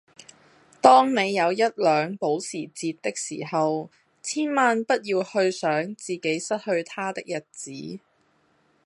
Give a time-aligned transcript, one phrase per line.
[0.81, 3.91] 當你有一輛保時捷的時候，
[4.23, 7.71] 千萬不要去想自己失去它的日子